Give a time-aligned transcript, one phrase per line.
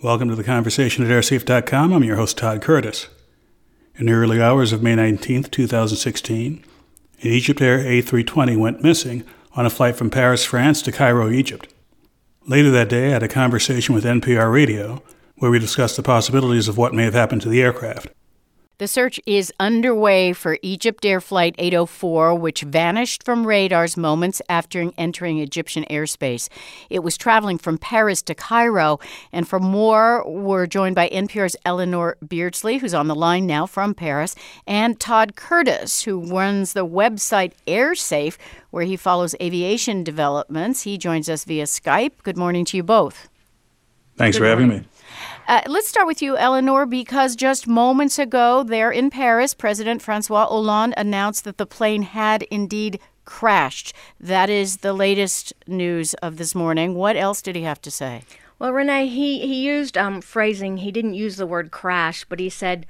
[0.00, 1.92] Welcome to the conversation at airsafe.com.
[1.92, 3.08] I'm your host, Todd Curtis.
[3.96, 6.64] In the early hours of May 19, 2016,
[7.20, 9.24] an Egypt Air A320 went missing
[9.54, 11.74] on a flight from Paris, France to Cairo, Egypt.
[12.46, 15.02] Later that day, I had a conversation with NPR Radio
[15.38, 18.06] where we discussed the possibilities of what may have happened to the aircraft.
[18.78, 24.92] The search is underway for Egypt Air Flight 804, which vanished from radars moments after
[24.96, 26.48] entering Egyptian airspace.
[26.88, 29.00] It was traveling from Paris to Cairo.
[29.32, 33.94] And for more, we're joined by NPR's Eleanor Beardsley, who's on the line now from
[33.94, 38.36] Paris, and Todd Curtis, who runs the website AirSafe,
[38.70, 40.82] where he follows aviation developments.
[40.82, 42.22] He joins us via Skype.
[42.22, 43.28] Good morning to you both.
[44.16, 44.84] Thanks Good for having me.
[45.48, 50.46] Uh, let's start with you, Eleanor, because just moments ago, there in Paris, President Francois
[50.46, 53.94] Hollande announced that the plane had indeed crashed.
[54.20, 56.94] That is the latest news of this morning.
[56.94, 58.24] What else did he have to say?
[58.58, 60.76] Well, Renee, he, he used um, phrasing.
[60.76, 62.84] He didn't use the word crash, but he said,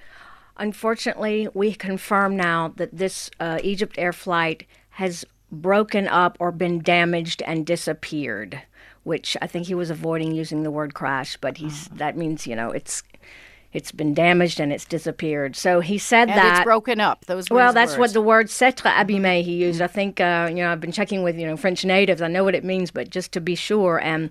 [0.57, 6.83] unfortunately, we confirm now that this uh, Egypt Air flight has broken up or been
[6.83, 8.63] damaged and disappeared
[9.09, 11.97] which I think he was avoiding using the word crash, but he's uh-huh.
[11.97, 13.03] that means you know it's
[13.73, 15.57] it's been damaged and it's disappeared.
[15.57, 17.25] So he said and that it's broken up.
[17.25, 17.99] Those well, that's words.
[17.99, 19.81] what the word "s'être abîmé" he used.
[19.81, 22.21] I think uh, you know I've been checking with you know French natives.
[22.21, 24.31] I know what it means, but just to be sure and.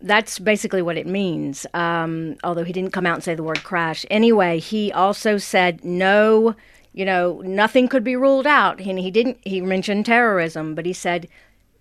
[0.00, 1.64] That's basically what it means.
[1.72, 4.04] Um, although he didn't come out and say the word crash.
[4.10, 6.54] Anyway, he also said no,
[6.92, 8.80] you know, nothing could be ruled out.
[8.80, 9.38] And he didn't.
[9.44, 11.26] He mentioned terrorism, but he said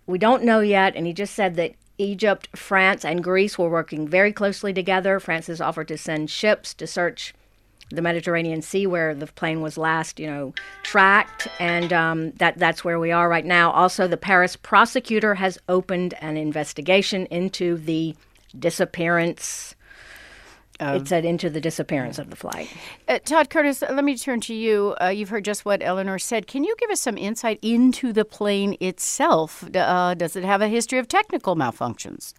[0.06, 0.96] we don't know yet.
[0.96, 5.20] And he just said that Egypt, France, and Greece were working very closely together.
[5.20, 7.34] France has offered to send ships to search
[7.90, 12.84] the Mediterranean Sea where the plane was last, you know, tracked, and um, that that's
[12.84, 13.72] where we are right now.
[13.72, 18.16] Also, the Paris prosecutor has opened an investigation into the
[18.58, 19.76] disappearance
[20.84, 22.70] um, it said into the disappearance of the flight.
[23.08, 24.96] Uh, Todd Curtis, let me turn to you.
[25.02, 26.48] Uh, you've heard just what Eleanor said.
[26.48, 29.64] Can you give us some insight into the plane itself?
[29.76, 32.34] Uh, does it have a history of technical malfunctions?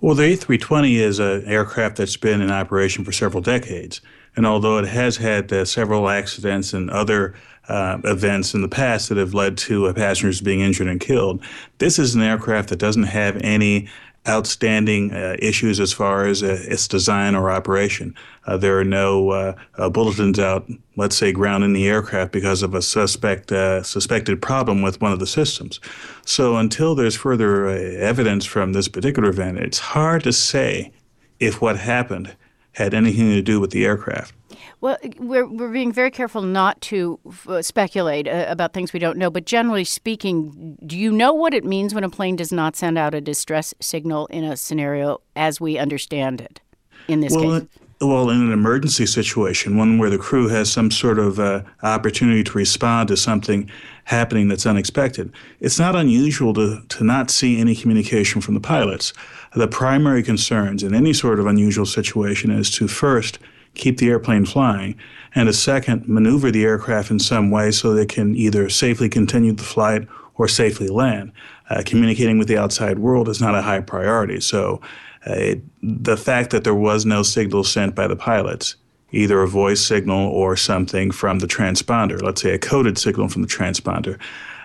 [0.00, 4.00] Well, the A320 is an aircraft that's been in operation for several decades.
[4.36, 7.34] And although it has had uh, several accidents and other
[7.68, 11.42] uh, events in the past that have led to passengers being injured and killed,
[11.78, 13.88] this is an aircraft that doesn't have any
[14.28, 18.14] outstanding uh, issues as far as uh, its design or operation.
[18.46, 22.62] Uh, there are no uh, uh, bulletins out, let's say, ground in the aircraft because
[22.62, 25.80] of a suspect uh, suspected problem with one of the systems.
[26.24, 30.92] So until there's further evidence from this particular event, it's hard to say
[31.40, 32.36] if what happened
[32.78, 34.32] had anything to do with the aircraft.
[34.80, 39.18] Well, we're, we're being very careful not to f- speculate uh, about things we don't
[39.18, 42.76] know, but generally speaking, do you know what it means when a plane does not
[42.76, 46.60] send out a distress signal in a scenario as we understand it
[47.08, 47.68] in this well, case?
[48.00, 52.44] Well, in an emergency situation, one where the crew has some sort of uh, opportunity
[52.44, 53.68] to respond to something
[54.04, 59.12] happening that's unexpected, it's not unusual to, to not see any communication from the pilots.
[59.54, 63.40] The primary concerns in any sort of unusual situation is to first
[63.74, 64.96] keep the airplane flying,
[65.34, 69.52] and a second, maneuver the aircraft in some way so they can either safely continue
[69.52, 71.32] the flight or safely land.
[71.70, 74.40] Uh, communicating with the outside world is not a high priority.
[74.40, 74.80] So,
[75.26, 78.76] uh, the fact that there was no signal sent by the pilots,
[79.12, 83.42] either a voice signal or something from the transponder, let's say a coded signal from
[83.42, 84.18] the transponder,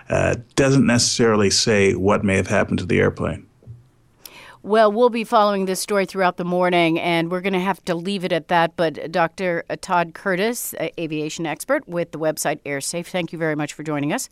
[0.08, 3.46] uh, doesn't necessarily say what may have happened to the airplane.
[4.62, 7.94] Well, we'll be following this story throughout the morning, and we're going to have to
[7.94, 8.76] leave it at that.
[8.76, 9.62] But Dr.
[9.82, 14.30] Todd Curtis, aviation expert with the website AirSafe, thank you very much for joining us.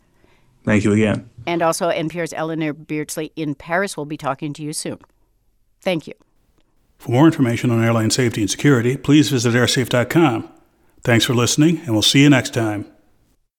[0.63, 1.29] Thank you again.
[1.45, 4.99] And also NPR's Eleanor Beardsley in Paris will be talking to you soon.
[5.81, 6.13] Thank you.
[6.97, 10.49] For more information on airline safety and security, please visit airsafe.com.
[11.03, 12.92] Thanks for listening, and we'll see you next time.